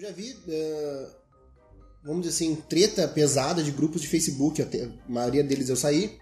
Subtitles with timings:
[0.00, 1.06] Eu já vi, uh,
[2.02, 6.16] vamos dizer assim, treta pesada de grupos de Facebook, até, a maioria deles eu saí,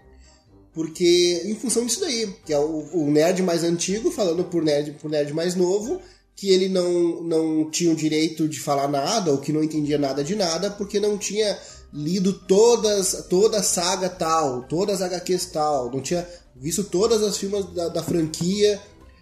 [0.73, 4.97] porque em função disso daí, que é o, o nerd mais antigo falando por nerd,
[4.99, 6.01] por nerd mais novo,
[6.35, 10.25] que ele não, não tinha o direito de falar nada, ou que não entendia nada
[10.25, 11.57] de nada, porque não tinha
[11.93, 17.37] lido todas, toda a saga tal, todas as HQs tal, não tinha visto todas as
[17.37, 18.77] filmes da, da franquia,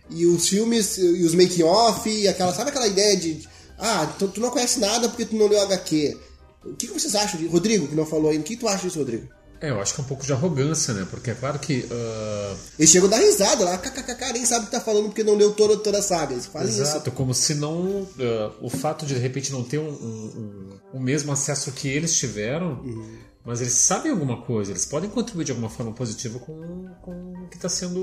[0.09, 3.47] e os filmes, e os make-off, e aquela, sabe aquela ideia de,
[3.77, 6.17] ah, tu, tu, não conhece nada porque tu não leu HQ.
[6.65, 8.83] O que, que vocês acham de Rodrigo, que não falou ainda, o que tu acha
[8.83, 9.27] disso, Rodrigo?
[9.59, 11.07] É, eu acho que é um pouco de arrogância, né?
[11.09, 11.79] Porque é claro que.
[11.89, 12.57] Uh...
[12.77, 15.35] Eles chegam a dar risada lá, kkkk, nem sabe o que tá falando porque não
[15.35, 16.33] leu toda, toda a saga.
[16.33, 17.17] Eles fazem Exato, isso.
[17.17, 18.03] como se não.
[18.03, 21.87] Uh, o fato de de repente não ter um, um, um, o mesmo acesso que
[21.87, 23.17] eles tiveram, uhum.
[23.43, 27.47] mas eles sabem alguma coisa, eles podem contribuir de alguma forma positiva com, com o
[27.49, 27.99] que está sendo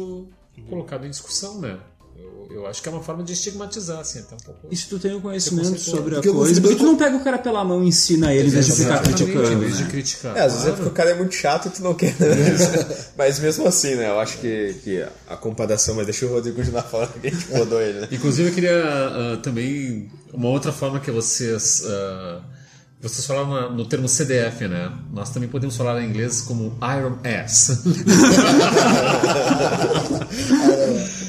[0.59, 0.65] uhum.
[0.69, 1.79] colocado em discussão, né?
[2.17, 4.69] Eu, eu, acho que é uma forma de estigmatizar, assim, até um pouco.
[4.71, 7.17] E se tu tem um conhecimento sobre a porque coisa, por que tu não pega
[7.17, 9.53] o cara pela mão e ensina ele, em vez de ficar criticando?
[9.53, 10.37] Em vez de criticar.
[10.37, 12.15] É, às vezes é porque o cara é muito chato e tu não quer.
[12.19, 12.37] Né?
[13.19, 14.09] mas mesmo assim, né?
[14.09, 17.53] Eu acho que, que a comparação, mas deixa o Rodrigo continuar falando que a gente
[17.53, 18.09] rodou ele, né?
[18.11, 20.11] Inclusive, eu queria uh, também.
[20.33, 21.85] Uma outra forma que vocês.
[21.85, 22.43] Uh,
[23.01, 24.91] vocês falaram no termo CDF, né?
[25.13, 27.83] Nós também podemos falar em inglês como Iron Ass.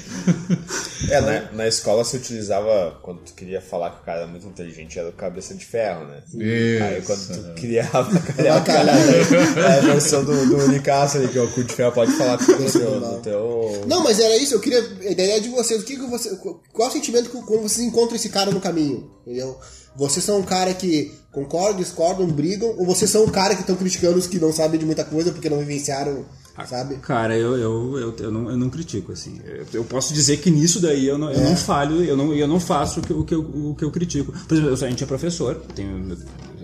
[1.09, 4.47] É, na, na escola se utilizava, quando tu queria falar que o cara era muito
[4.47, 6.23] inteligente, era o cabeça de ferro, né?
[6.33, 6.83] Isso.
[6.83, 11.51] Aí quando tu queria avacalhar, é a versão do, do Unicasso ali, que é o
[11.51, 13.83] cu de ferro pode falar com o teu, do teu...
[13.87, 14.79] Não, mas era isso, eu queria.
[14.79, 16.35] A ideia de vocês, o que, que você.
[16.37, 19.11] Qual é o sentimento que, quando vocês encontram esse cara no caminho?
[19.21, 19.59] Entendeu?
[19.95, 23.75] Vocês são um cara que concordam, discordam, brigam, ou vocês são um cara que estão
[23.75, 26.25] criticando os que não sabem de muita coisa porque não vivenciaram
[26.65, 26.95] sabe?
[26.97, 29.41] Cara, eu, eu, eu, eu, não, eu não critico, assim.
[29.43, 31.55] Eu, eu posso dizer que nisso daí eu não, eu não é.
[31.55, 34.31] falho, eu não, eu não faço o que, o, que eu, o que eu critico.
[34.47, 36.17] Por exemplo, a gente é professor, tenho,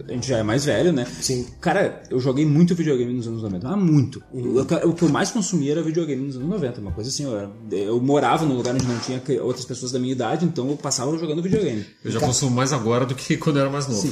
[0.08, 1.06] a gente já é mais velho, né?
[1.22, 1.46] Sim.
[1.60, 3.68] Cara, eu joguei muito videogame nos anos 90.
[3.68, 4.22] Ah, muito.
[4.32, 4.56] Uhum.
[4.56, 7.24] O, o, que eu mais consumia era videogame nos anos 90, uma coisa assim.
[7.24, 10.78] Eu, eu morava num lugar onde não tinha outras pessoas da minha idade, então eu
[10.78, 11.86] passava jogando videogame.
[12.04, 14.08] Eu já consumo mais agora do que quando eu era mais novo.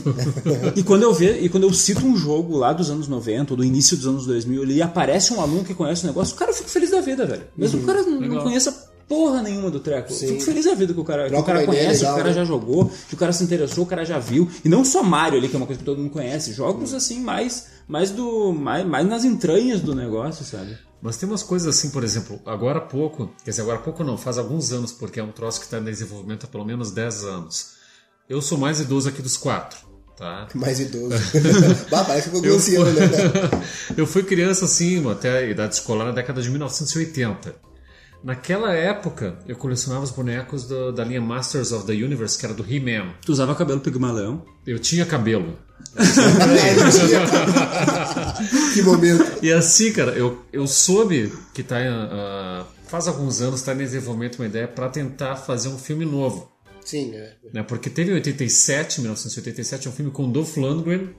[0.75, 3.57] e quando eu ve, e quando eu cito um jogo lá dos anos 90 ou
[3.57, 6.55] do início dos anos 2000 e aparece um aluno que conhece o negócio, cara, eu
[6.55, 7.43] fico feliz da vida, velho.
[7.55, 7.83] Mesmo uhum.
[7.83, 10.13] o cara não, não conheça porra nenhuma do treco.
[10.13, 10.27] Sim.
[10.27, 12.29] Fico feliz da vida que o cara, que o cara conhece, legal, que o cara
[12.29, 12.35] né?
[12.35, 14.49] já jogou, que o cara se interessou, o cara já viu.
[14.63, 16.53] E não só Mario ali, que é uma coisa que todo mundo conhece.
[16.53, 18.53] Jogos assim, mais, mais do.
[18.53, 20.77] Mais, mais nas entranhas do negócio, sabe?
[21.01, 24.03] Mas tem umas coisas assim, por exemplo, agora há pouco, quer dizer, agora há pouco
[24.03, 26.91] não, faz alguns anos, porque é um troço que está em desenvolvimento há pelo menos
[26.91, 27.79] 10 anos.
[28.29, 29.89] Eu sou mais idoso aqui dos quatro.
[30.17, 30.49] Tá?
[30.53, 31.15] Mais idoso.
[31.89, 32.77] bah, parece que eu, eu, fui...
[32.77, 33.09] né?
[33.95, 37.68] eu fui criança assim, até a idade escolar na década de 1980.
[38.23, 42.53] Naquela época, eu colecionava os bonecos do, da linha Masters of the Universe, que era
[42.53, 43.13] do He-Man.
[43.25, 44.43] Tu usava cabelo pigmaleão?
[44.67, 45.57] Eu tinha cabelo.
[48.73, 49.25] que momento.
[49.41, 54.37] E assim, cara, eu, eu soube que tá, uh, faz alguns anos está em desenvolvimento
[54.37, 56.51] uma ideia para tentar fazer um filme novo.
[56.83, 57.35] Sim, é.
[57.53, 57.63] Né?
[57.63, 61.09] Porque teve em 87, 1987, um filme com Dolph Lundgren,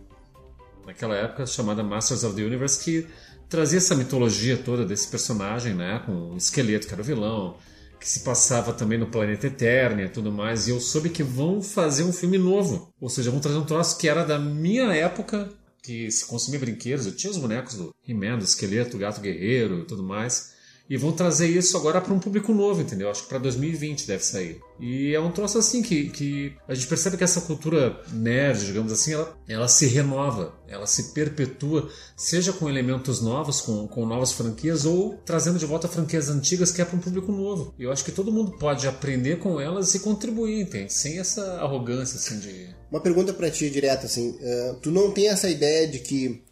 [0.90, 3.06] naquela época, chamada Masters of the Universe, que
[3.48, 6.02] trazia essa mitologia toda desse personagem, né?
[6.04, 7.56] Com o esqueleto, que era o vilão,
[7.98, 10.66] que se passava também no planeta Eternia e tudo mais.
[10.66, 12.92] E eu soube que vão fazer um filme novo.
[13.00, 15.48] Ou seja, vão trazer um troço que era da minha época,
[15.82, 17.06] que se consumia brinquedos.
[17.06, 20.54] Eu tinha os bonecos do He-Man, do esqueleto, do gato guerreiro e tudo mais.
[20.90, 23.08] E vão trazer isso agora para um público novo, entendeu?
[23.08, 24.60] Acho que para 2020 deve sair.
[24.80, 28.90] E é um troço assim que, que a gente percebe que essa cultura nerd, digamos
[28.90, 34.32] assim, ela, ela se renova, ela se perpetua, seja com elementos novos, com, com novas
[34.32, 37.72] franquias, ou trazendo de volta franquias antigas que é para um público novo.
[37.78, 40.92] E eu acho que todo mundo pode aprender com elas e contribuir, entende?
[40.92, 42.74] Sem essa arrogância assim de.
[42.90, 46.42] Uma pergunta para ti direta, assim, uh, tu não tem essa ideia de que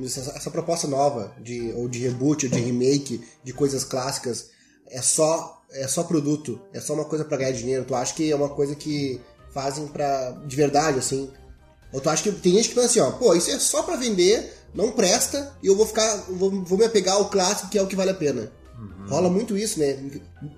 [0.00, 4.50] dizer, essa, essa, proposta nova de ou de reboot, ou de remake de coisas clássicas
[4.88, 7.84] é só é só produto, é só uma coisa para ganhar dinheiro.
[7.84, 9.20] Tu acha que é uma coisa que
[9.52, 11.30] fazem para de verdade assim?
[11.92, 13.96] Ou tu acha que tem gente que pensa assim, ó, pô, isso é só para
[13.96, 17.82] vender, não presta e eu vou ficar vou, vou me apegar ao clássico que é
[17.82, 18.50] o que vale a pena.
[18.78, 19.08] Uhum.
[19.08, 19.92] Rola muito isso, né?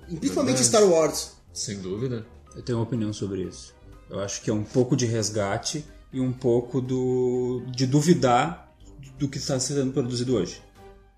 [0.08, 0.64] Principalmente Verdade.
[0.64, 1.32] Star Wars.
[1.52, 2.26] Sem dúvida.
[2.54, 3.74] Eu tenho uma opinião sobre isso.
[4.08, 8.63] Eu acho que é um pouco de resgate e um pouco do de duvidar
[9.24, 10.62] do que está sendo produzido hoje.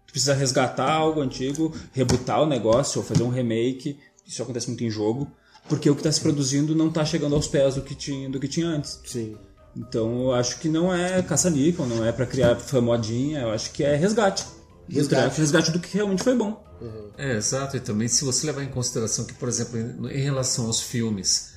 [0.07, 3.99] Tu precisa resgatar algo antigo, rebutar o negócio ou fazer um remake.
[4.25, 5.31] Isso acontece muito em jogo,
[5.69, 8.39] porque o que está se produzindo não está chegando aos pés do que tinha, do
[8.39, 9.01] que tinha antes.
[9.05, 9.37] Sim.
[9.77, 13.83] Então eu acho que não é caça-níquel, não é para criar famodinha, eu acho que
[13.83, 14.45] é resgate.
[14.89, 16.65] Resgate, resgate do que realmente foi bom.
[16.81, 17.11] Uhum.
[17.19, 17.77] É, exato.
[17.77, 21.55] E também se você levar em consideração que, por exemplo, em relação aos filmes,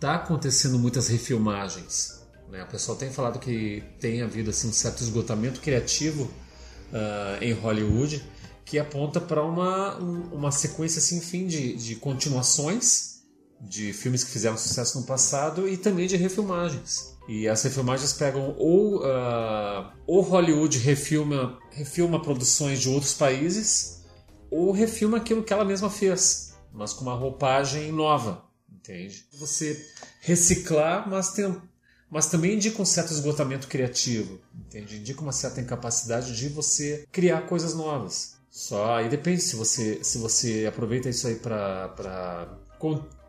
[0.00, 2.23] tá acontecendo muitas refilmagens.
[2.48, 2.62] Né?
[2.62, 8.24] O pessoal tem falado que tem havido assim, um certo esgotamento criativo uh, em Hollywood
[8.64, 13.14] que aponta para uma, uma sequência sem fim de, de continuações
[13.60, 17.14] de filmes que fizeram sucesso no passado e também de refilmagens.
[17.26, 24.02] E as refilmagens pegam ou, uh, ou Hollywood refilma, refilma produções de outros países
[24.50, 29.26] ou refilma aquilo que ela mesma fez, mas com uma roupagem nova, entende?
[29.38, 29.84] Você
[30.20, 31.56] reciclar, mas, tem,
[32.10, 34.98] mas também indica um certo esgotamento criativo, entende?
[34.98, 38.34] Indica uma certa incapacidade de você criar coisas novas.
[38.50, 41.88] Só aí depende se você se você aproveita isso aí para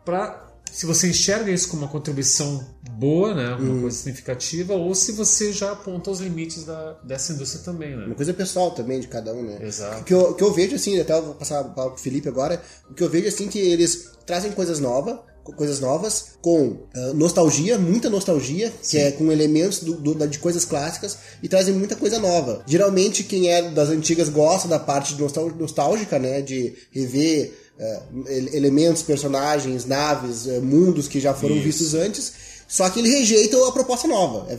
[0.04, 3.80] para se você enxerga isso como uma contribuição boa, né, uma hum.
[3.82, 8.04] coisa significativa, ou se você já aponta os limites da, dessa indústria também, né?
[8.06, 9.58] Uma coisa pessoal também de cada um, né?
[9.62, 10.00] Exato.
[10.00, 12.94] O que eu, que eu vejo, assim, até vou passar para o Felipe agora, o
[12.94, 15.18] que eu vejo, assim, que eles trazem coisas novas,
[15.54, 18.96] coisas novas, com uh, nostalgia, muita nostalgia, Sim.
[18.96, 22.62] que é com elementos do, do, de coisas clássicas, e trazem muita coisa nova.
[22.66, 25.16] Geralmente, quem é das antigas gosta da parte
[25.58, 31.64] nostálgica, né, de rever uh, elementos, personagens, naves, uh, mundos que já foram Isso.
[31.64, 34.46] vistos antes só que ele rejeita a proposta nova.
[34.50, 34.56] É,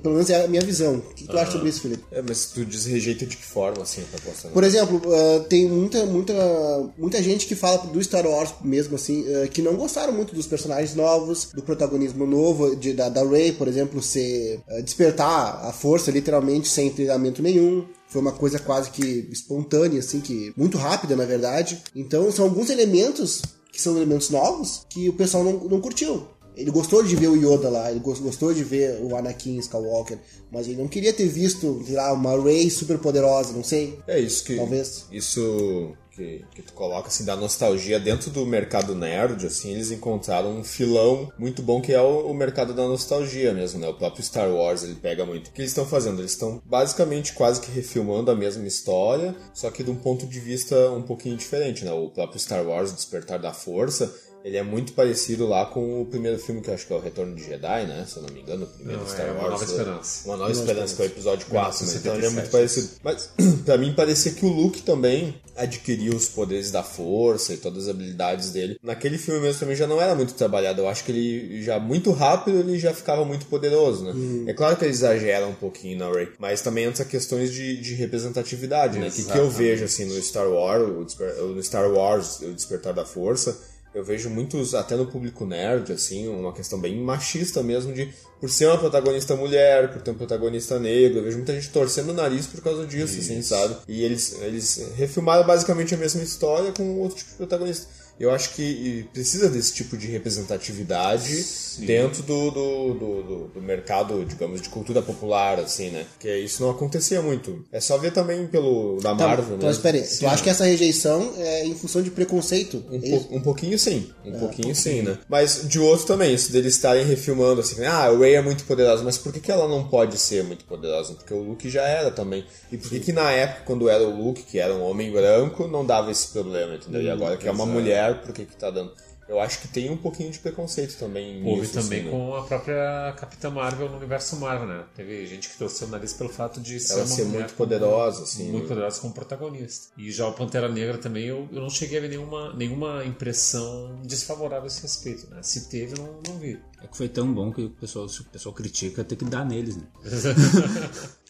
[0.00, 0.96] pelo menos é a minha visão.
[0.96, 2.04] O que tu acha sobre isso, Felipe?
[2.10, 4.54] É, mas tu diz rejeita de que forma, assim, a proposta nova?
[4.54, 9.22] Por exemplo, uh, tem muita, muita, muita gente que fala do Star Wars mesmo, assim,
[9.22, 13.52] uh, que não gostaram muito dos personagens novos, do protagonismo novo, de, da, da Rey,
[13.52, 17.86] por exemplo, ser uh, despertar a força literalmente sem treinamento nenhum.
[18.08, 21.82] Foi uma coisa quase que espontânea, assim, que muito rápida, na verdade.
[21.94, 23.42] Então, são alguns elementos
[23.76, 26.26] que são elementos novos que o pessoal não, não curtiu.
[26.56, 30.18] Ele gostou de ver o Yoda lá, ele gostou de ver o Anakin Skywalker,
[30.50, 33.98] mas ele não queria ter visto, lá, uma Rey super poderosa, não sei.
[34.08, 34.56] É isso que.
[34.56, 35.04] Talvez.
[35.12, 40.58] Isso que, que tu coloca assim da nostalgia dentro do mercado nerd, assim, eles encontraram
[40.58, 43.86] um filão muito bom que é o, o mercado da nostalgia mesmo, né?
[43.88, 45.48] O próprio Star Wars ele pega muito.
[45.48, 46.20] O que eles estão fazendo?
[46.20, 50.40] Eles estão basicamente quase que refilmando a mesma história, só que de um ponto de
[50.40, 51.92] vista um pouquinho diferente, né?
[51.92, 54.12] O próprio Star Wars, Despertar da Força,
[54.46, 57.00] ele é muito parecido lá com o primeiro filme que eu acho que é o
[57.00, 58.06] Retorno de Jedi, né?
[58.06, 59.40] Se eu não me engano, o primeiro não, Star é Wars.
[59.40, 60.28] Uma Nova Esperança.
[60.28, 61.92] Uma Nova Esperança, que é o episódio 4, né?
[61.96, 62.88] Então ele é muito parecido.
[63.02, 63.30] Mas
[63.66, 67.88] pra mim parecia que o Luke também adquiriu os poderes da força e todas as
[67.88, 68.78] habilidades dele.
[68.80, 70.80] Naquele filme mesmo também já não era muito trabalhado.
[70.80, 74.12] Eu acho que ele já muito rápido ele já ficava muito poderoso, né?
[74.14, 74.44] Hum.
[74.46, 77.94] É claro que ele exagera um pouquinho na Rey, mas também entra questões de, de
[77.94, 79.08] representatividade, né?
[79.08, 83.04] O que, que eu vejo assim no Star Wars, no Star Wars, o Despertar da
[83.04, 88.12] Força, eu vejo muitos, até no público nerd, assim, uma questão bem machista mesmo de
[88.38, 92.10] por ser uma protagonista mulher, por ter um protagonista negro, eu vejo muita gente torcendo
[92.10, 93.54] o nariz por causa disso, assim, Isso.
[93.54, 93.76] assim, sabe?
[93.88, 97.86] E eles, eles refilmaram basicamente a mesma história com outro tipo de protagonista.
[98.18, 101.84] Eu acho que precisa desse tipo de representatividade Sim.
[101.84, 106.06] dentro do, do, do, do, mercado, digamos, de cultura popular, assim, né?
[106.18, 107.64] Que isso não acontecia muito.
[107.70, 109.74] É só ver também pelo da tá, Marvel, então, né?
[109.74, 110.02] espera aí.
[110.02, 112.82] Tu acha que essa rejeição é em função de preconceito?
[112.90, 114.10] Um, é po, um pouquinho sim.
[114.24, 115.18] Um é, pouquinho um sim, né?
[115.28, 119.02] Mas de outro também, isso deles estarem refilmando, assim, ah, o Ray é muito poderosa,
[119.04, 121.14] mas por que, que ela não pode ser muito poderosa?
[121.14, 122.44] Porque o Luke já era também.
[122.72, 125.68] E por que, que na época, quando era o Luke, que era um homem branco,
[125.68, 127.02] não dava esse problema, entendeu?
[127.02, 128.92] E agora que é uma mulher por que que tá dando.
[129.28, 131.44] Eu acho que tem um pouquinho de preconceito também.
[131.44, 132.16] Houve nisso, também assim, né?
[132.16, 134.84] com a própria Capitã Marvel no universo Marvel, né?
[134.94, 138.44] Teve gente que torceu o nariz pelo fato de ser, Ela ser muito poderosa, assim.
[138.52, 138.68] Muito né?
[138.68, 139.88] poderosa como protagonista.
[139.98, 144.00] E já o Pantera Negra também, eu, eu não cheguei a ver nenhuma, nenhuma impressão
[144.04, 145.42] desfavorável a esse respeito, né?
[145.42, 146.60] Se teve, não, não vi.
[146.80, 149.44] É que foi tão bom que o pessoal, se o pessoal critica, tem que dar
[149.44, 149.82] neles, né?